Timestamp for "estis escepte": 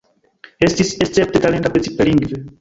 0.67-1.43